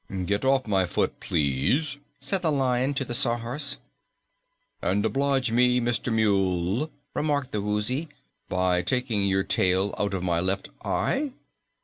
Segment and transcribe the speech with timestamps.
[0.25, 3.77] "Get off my foot, please," said the Lion to the Sawhorse.
[4.81, 6.11] "And oblige me, Mr.
[6.11, 8.09] Mule," remarked the Woozy,
[8.49, 11.33] "by taking your tail out of my left eye."